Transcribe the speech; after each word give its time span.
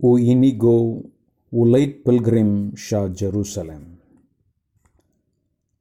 u 0.00 0.18
inigo 0.18 1.02
u 1.50 1.64
late 1.64 2.02
pilgrim 2.04 2.72
sha 2.76 3.08
Jerusalem. 3.08 3.98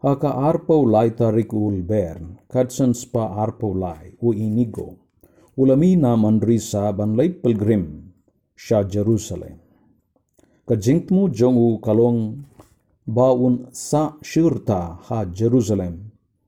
Haka 0.02 0.30
arpo 0.50 0.86
lai 0.86 1.10
tarik 1.16 1.54
ul 1.54 1.84
bern, 1.84 2.38
kadsan 2.50 2.94
spa 2.94 3.24
arpo 3.44 3.74
lai 3.74 4.18
u 4.22 4.34
inigo, 4.34 4.88
ulami 5.56 5.96
na 5.96 6.16
mandrisa 6.16 6.92
ban 6.98 7.16
late 7.16 7.42
pilgrim 7.44 7.86
sha 8.56 8.84
Jerusalem. 8.84 9.58
Ka 10.66 10.76
jingtmu 10.76 11.30
jongu 11.30 11.80
kalong 11.86 12.42
baun 13.06 13.68
sa 13.72 14.18
shirta 14.24 14.98
ha 15.08 15.26
Jerusalem, 15.26 15.96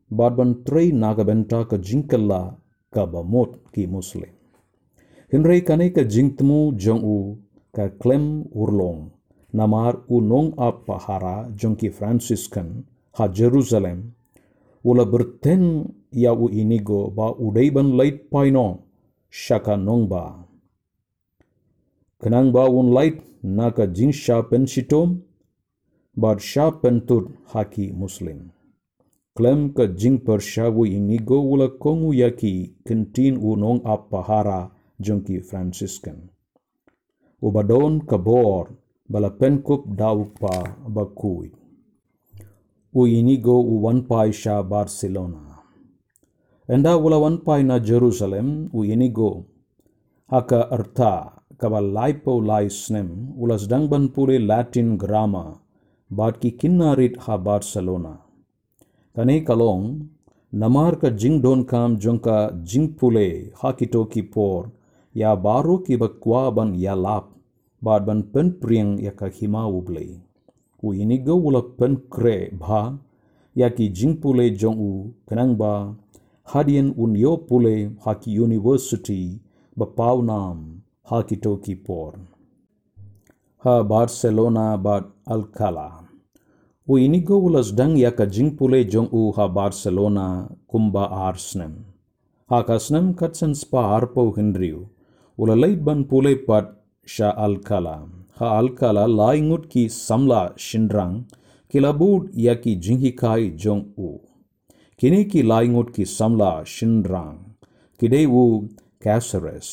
badban 0.10 0.64
trei 0.66 0.90
nagabenta 0.92 1.70
ka 1.70 1.78
jingkalla 1.78 2.58
ka 2.94 3.06
bamot 3.06 3.52
ki 3.72 3.86
muslim. 3.86 4.34
Hinrei 5.32 5.62
kane 5.62 5.94
ka 5.94 6.04
jingtmu 6.04 6.74
jongu 6.74 7.38
ka 7.76 7.90
klem 8.02 8.50
urlong, 8.54 9.12
namar 9.54 10.02
unong 10.10 10.54
a 10.58 10.72
pahara 10.72 11.50
Franciscan 11.94 12.86
ha 13.18 13.28
Jerusalem, 13.28 14.14
ula 14.84 15.06
berten 15.06 15.94
ya 16.12 16.34
u 16.34 16.50
inigo 16.50 17.10
ba 17.12 17.34
udaiban 17.38 17.98
lait 17.98 18.30
paino 18.30 18.86
shaka 19.30 19.78
nongba. 19.78 20.46
Kenang 22.20 22.52
ba 22.52 22.68
un 22.70 22.92
lait 22.92 23.22
naka 23.44 23.88
jinsha 23.88 24.44
pensitom, 24.50 25.22
bad 26.16 26.42
sha 26.42 26.72
pentut 26.72 27.32
haki 27.54 27.92
muslim. 27.92 28.52
Klem 29.38 29.72
ka 29.74 29.88
jing 29.88 30.20
pershawu 30.20 30.84
inigo 30.86 31.40
ula 31.40 31.70
kongu 31.80 32.12
yaki 32.14 32.76
kentin 32.86 33.38
unong 33.40 33.80
a 33.86 33.96
pahara 33.98 34.72
Franciscan. 35.50 36.30
Ubadon 37.42 38.04
kabor 38.04 38.76
bala 39.08 39.30
penkup 39.32 39.88
dauk 39.96 40.36
pa 40.42 40.76
bakui. 40.96 41.50
U 42.94 43.08
inigo 43.08 43.58
u 43.64 43.80
wanpai 43.86 44.34
sha 44.34 44.62
Barcelona. 44.64 45.64
Enda 46.68 46.98
ula 46.98 47.18
wanpai 47.24 47.64
na 47.64 47.80
Jerusalem 47.80 48.70
u 48.74 48.84
inigo 48.84 49.46
haka 50.28 50.68
erta 50.78 51.16
kaba 51.58 51.80
laipo 51.82 52.34
lai 52.50 52.68
snem 52.68 53.10
ula 53.40 53.56
sedang 53.56 53.88
ban 53.88 54.10
pule 54.14 54.38
Latin 54.50 54.98
grammar 54.98 55.64
bad 56.12 56.42
ki 56.42 56.52
kinnarit 56.60 57.16
ha 57.24 57.38
Barcelona. 57.38 58.16
Kane 59.16 59.46
kalong 59.48 60.10
namar 60.52 61.00
ka 61.02 61.10
jing 61.10 61.40
don 61.42 61.64
kam 61.64 61.98
jongka 62.04 62.38
jing 62.64 62.88
pule 63.00 63.56
ha 63.62 63.72
kitoki 63.72 64.24
por 64.34 64.72
ya 65.14 65.36
baru 65.36 65.82
ki 65.86 65.98
bakwa 65.98 66.52
ban 66.54 66.76
ya 66.76 66.96
lap 66.96 67.34
bad 67.82 68.06
ban 68.06 68.22
pen 68.32 68.60
priang 68.60 69.00
ya 69.00 69.12
ka 69.12 69.28
hima. 69.30 69.68
U 70.82 70.94
inigo 70.96 71.36
ula 71.36 71.62
pen 71.78 72.08
kre 72.14 72.52
bha 72.56 72.96
ya 73.56 73.68
ki 73.70 73.90
jing 73.92 74.16
pule 74.22 74.46
jong 74.56 74.78
u 74.80 74.92
kenang 75.28 75.58
ba 75.60 75.96
hadian 76.52 76.96
un 76.96 77.16
yo 77.16 77.36
pule 77.38 77.76
haki 78.06 78.32
university 78.40 79.40
ba 79.76 79.86
pau 79.86 80.22
nam 80.22 80.84
haki 81.10 81.36
toki 81.44 81.76
por. 81.76 82.14
Ha 83.64 83.84
Barcelona 83.84 84.78
bad 84.78 85.04
Alcala. 85.28 86.08
U 86.88 86.96
inigo 86.96 87.36
ula 87.48 87.60
sedang 87.60 88.00
ya 88.00 88.12
ka 88.16 88.26
jing 88.26 88.56
pule 88.58 88.88
jong 88.88 89.10
u 89.12 89.32
ha 89.36 89.46
Barcelona 89.48 90.48
kumba 90.70 91.12
arsnem. 91.28 91.74
Ha 92.50 92.64
kasnem 92.64 93.14
katsen 93.20 93.52
spa 93.62 93.82
arpo 93.98 94.32
hindriu. 94.32 94.88
Ula 95.42 95.56
leit 95.56 95.80
ban 95.88 96.04
pule 96.04 96.34
pat 96.48 96.66
sha 97.06 97.30
Alcala. 97.46 97.98
Ha 98.38 98.48
Alcala 98.60 99.04
laingut 99.20 99.70
ki 99.74 99.84
samla 99.88 100.42
shindrang 100.66 101.14
kilabud 101.72 102.24
ya 102.46 102.56
ki 102.64 102.76
jinghikai 102.86 103.56
jong 103.56 103.84
u. 104.08 104.10
Kini 105.00 105.22
ki 105.32 105.44
laingut 105.52 105.94
ki 105.96 106.04
samla 106.04 106.52
shindrang. 106.74 107.38
Kide 107.98 108.22
u 108.42 108.68
Caceres. 109.04 109.70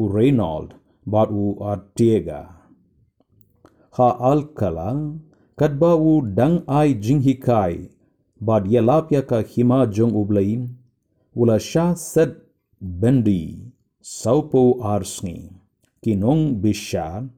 U 0.00 0.08
Reynold 0.08 0.70
bat 1.06 1.28
u 1.30 1.44
Artiega. 1.72 2.42
Ha 3.96 4.08
Alcala 4.32 4.90
kadba 5.58 5.92
u 6.10 6.12
dang 6.38 6.56
ai 6.78 6.94
jinghikai 6.94 7.74
bad 8.40 8.64
yelapya 8.64 9.20
ka 9.30 9.42
hima 9.42 9.80
jong 9.96 10.16
ublaim 10.22 10.62
ula 11.36 11.58
sha 11.70 11.86
set 11.94 12.32
bendi 12.80 13.69
saupo 14.00 14.80
arsngi 14.80 15.52
kinong 16.02 16.56
bishar 16.62 17.28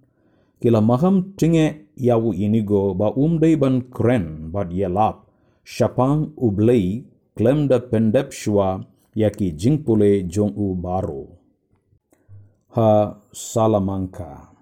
kila 0.63 0.81
maham 0.81 1.35
tinge 1.39 1.91
yawu 1.99 2.31
inigo 2.35 2.95
ba 2.95 3.11
umdei 3.15 3.59
ban 3.59 3.83
kren 3.91 4.51
bad 4.55 4.71
yelap 4.71 5.27
shapang 5.67 6.31
ublei 6.39 7.05
klemda 7.37 7.79
pendep 7.91 8.31
shua 8.31 8.81
yaki 9.15 9.53
jingpule 9.61 10.25
jong 10.33 10.55
u 10.57 10.75
baro. 10.75 11.25
Ha 12.75 13.21
salamanca 13.35 14.53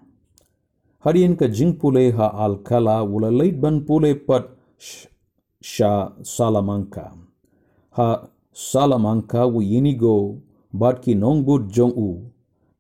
Harian 1.00 1.32
ka 1.32 1.48
jing 1.48 1.80
pule 1.80 2.12
ha 2.12 2.26
alkala 2.44 3.00
wula 3.10 3.30
leit 3.32 3.56
ban 3.56 3.80
pule 3.88 4.12
pat 4.26 4.44
sha 5.72 6.12
Salamanca. 6.20 7.06
Ha 7.96 8.08
Salamanca 8.52 9.48
wu 9.48 9.62
yinigo 9.64 10.16
Barki 10.72 11.16
Nongbut 11.16 11.69
Jong-u, 11.69 12.31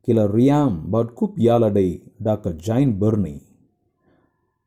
Kila 0.04 0.28
Riam 0.28 0.90
Bad 0.90 1.14
Kup 1.16 1.36
Yalade 1.36 2.00
Daka 2.22 2.52
Jain 2.52 2.94
Burni. 2.98 3.42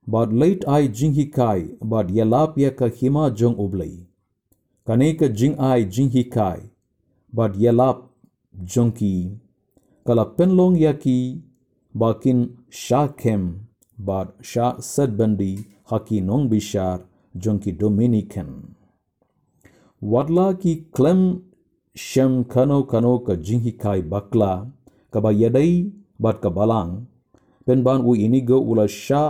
Bad 0.06 0.34
Late 0.34 0.68
Ai 0.68 0.90
Jinghikai 0.90 1.78
Bad 1.82 2.10
Yalapia 2.10 2.72
Kahima 2.72 3.34
Jong 3.34 3.56
Ublai. 3.56 4.06
Kaneka 4.86 5.34
Jing 5.34 5.56
Ai 5.58 5.86
Jinghikai 5.86 6.70
Bad 7.32 7.56
Yalap 7.56 8.10
Jonki. 8.62 9.40
Kala 10.06 10.26
Penlong 10.26 10.76
Yaki 10.76 11.42
Bakin 11.96 12.58
Shah 12.70 13.08
Kem 13.08 13.68
Bad 13.98 14.34
Shah 14.42 14.76
Sadbandi 14.80 15.66
Haki 15.90 16.20
Nongbishar 16.22 17.06
Jonki 17.38 17.72
Dominican. 17.78 18.76
Wadla 20.04 20.60
ki 20.60 20.88
Clem 20.92 21.53
shem 21.96 22.44
kano 22.44 22.84
kano 22.84 23.20
ka 23.26 23.34
jinghi 23.36 23.78
kai 23.78 24.02
bakla 24.02 24.66
kaba 25.14 25.30
yadai 25.42 25.94
bad 26.20 26.42
ka 26.42 26.50
balang 26.50 27.06
penban 27.66 28.02
u 28.02 28.18
inigo 28.18 28.58
ula 28.58 28.88
sha 28.88 29.24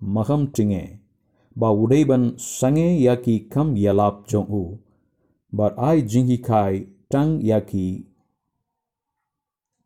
maham 0.00 0.48
tinge 0.54 0.84
ba 1.56 1.68
udai 1.82 2.04
ban 2.10 2.24
sange 2.38 2.88
yaki 3.06 3.36
kam 3.52 3.76
yalap 3.76 4.24
jong 4.30 4.48
u 4.48 4.64
bad 5.52 5.72
ai 5.76 5.98
jinghi 6.10 6.38
kai 6.48 6.88
tang 7.12 7.40
yaki 7.50 7.88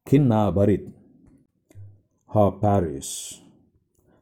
kinna 0.06 0.54
barit 0.54 0.86
ha 2.36 2.50
Paris. 2.62 3.40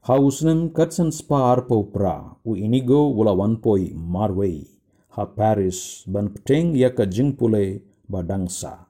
Ha 0.06 0.14
usnem 0.20 0.70
katsan 0.76 1.10
spa 1.10 1.38
arpo 1.52 1.76
pra 1.92 2.36
u 2.44 2.56
inigo 2.56 3.00
wala 3.16 3.32
wanpoi 3.40 3.84
marway 3.96 4.73
ha 5.14 5.24
Paris 5.26 6.04
ban 6.06 6.28
pteng 6.34 6.74
yaka 6.76 7.06
jingpule 7.06 7.82
badangsa. 8.08 8.86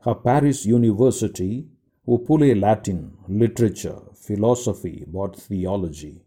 Ha 0.00 0.14
Paris 0.14 0.66
University 0.66 1.66
u 2.06 2.18
pule 2.18 2.54
Latin, 2.54 3.10
literature, 3.28 4.00
philosophy, 4.14 5.04
bot 5.06 5.36
theology. 5.36 6.22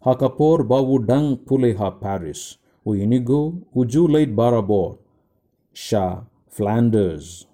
Ha 0.00 0.14
kapor 0.14 0.64
bawu 0.64 0.98
dang 1.06 1.36
pule 1.46 1.72
ha 1.78 1.90
Paris 1.90 2.58
u 2.84 2.94
inigo 2.94 3.40
uju 3.74 4.08
late 4.08 4.32
barabor 4.38 4.98
sha 5.72 6.22
Flanders 6.48 7.46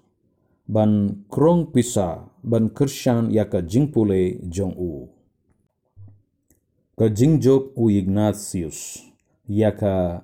ban 0.67 0.91
krong 1.29 1.73
pisa 1.73 2.29
ban 2.43 2.69
kershan 2.69 3.31
yaka 3.31 3.61
jingpule 3.61 4.39
jong 4.49 4.75
u. 4.77 5.09
Ka 6.97 7.09
jingjop 7.09 7.77
u 7.77 7.89
Ignatius 7.89 9.01
yaka 9.47 10.23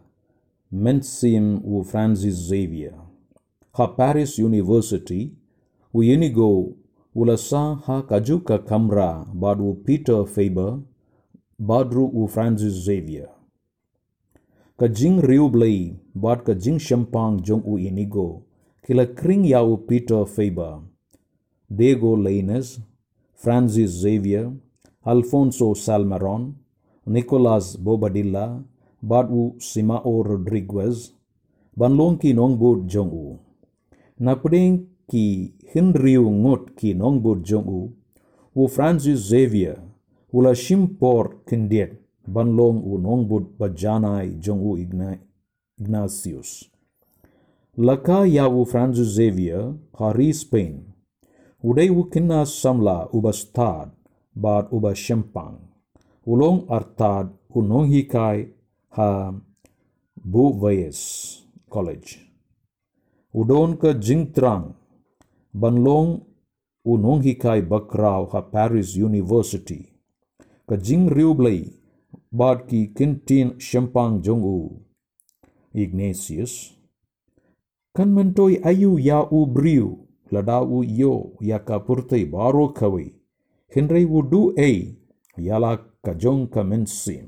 Mensim 0.71 1.62
u 1.66 1.83
Francis 1.83 2.36
Xavier. 2.48 2.94
Ha 3.71 3.88
Paris 3.98 4.38
University 4.38 5.31
u 5.94 6.00
Unigo 6.00 6.74
ulasa 7.16 7.75
ha 7.86 8.01
kajuka 8.01 8.57
kamra 8.57 9.25
badu 9.33 9.77
Peter 9.86 10.25
Faber 10.25 10.77
badru 11.57 12.06
u 12.13 12.27
Francis 12.27 12.86
Xavier. 12.86 13.27
Ka 14.77 14.88
jing 14.88 15.21
riublei 15.21 15.98
bad 16.13 16.44
ka 16.44 16.54
jing 16.54 16.80
shampang 16.80 17.42
jong 17.42 17.63
u 17.66 17.80
inigo 17.80 18.42
kila 18.86 19.06
kring 19.06 19.45
yau 19.45 19.77
Peter 19.88 20.25
Faber. 20.25 20.81
Diego 21.69 22.16
Lainez, 22.16 22.80
Francis 23.36 23.92
Xavier, 24.01 24.51
Alfonso 25.04 25.74
Salmeron, 25.74 26.54
Nicolas 27.06 27.75
Bobadilla, 27.75 28.63
Badu 29.01 29.56
Simao 29.60 30.24
Rodriguez, 30.24 31.13
Banlong 31.78 32.19
ki 32.19 32.34
Nongbud 32.34 32.88
Jongu. 32.88 33.40
Napdeng 34.19 34.88
ki 35.07 35.54
Hinriu 35.74 36.28
ngot 36.30 36.75
ki 36.75 36.94
Nongbud 36.94 37.44
Jongu, 37.44 37.94
u 38.56 38.68
Francis 38.68 39.30
Xavier, 39.30 39.80
ula 40.34 40.54
shimpor 40.54 41.46
kendiet, 41.48 41.96
banlong 42.28 42.84
u 42.86 42.98
nongbud 42.98 43.57
bajanai 43.57 44.38
jong 44.44 44.62
u 44.62 44.78
Ignatius. 44.78 46.69
Laka 47.78 48.25
ya 48.25 48.50
u 48.50 48.66
Francis 48.66 49.16
Xavier, 49.16 49.74
hari 50.00 50.34
Spain, 50.34 50.94
udai 51.63 51.90
u 51.90 52.04
kina 52.12 52.45
samla 52.45 53.07
ubastad, 53.13 53.90
bad 54.36 54.68
uba 54.72 54.92
shempang, 54.95 55.57
ulong 56.25 56.68
artad 56.69 57.31
u 57.56 57.62
nonghikai 57.62 58.59
बूवयस 60.28 61.00
college 61.72 62.16
उडोन 63.34 63.74
का 63.82 63.92
जिंग्रांग 64.08 64.64
बनलोंग 65.54 66.18
उनोंगिकाई 66.86 67.62
बकराव 67.72 68.24
हा 68.34 68.40
Paris 68.54 68.96
university 68.98 69.78
का 70.70 70.76
जिंग 70.90 71.10
रूबलई 71.10 71.64
बाट 72.42 72.66
की 72.70 72.86
किंटीन 72.98 73.52
शंपांग 73.62 74.22
जोंगु 74.24 74.58
इग्नेसियस 75.84 76.60
कन्मेंटोई 77.96 78.58
आयु 78.68 78.98
या 79.02 79.20
उ 79.22 79.46
ब्रियु 79.56 79.96
लडाउ 80.34 80.84
यो 81.00 81.14
या 81.44 81.58
का 81.68 81.78
पुरते 81.88 82.24
बारो 82.36 82.68
कवई 82.78 83.12
हिनरे 83.72 84.06
वो 84.06 84.42
ए 84.60 84.72
याला 85.38 85.76
का 85.76 86.14
जोंग 86.24 86.48
का 86.54 86.64
मिनसीम 86.64 87.28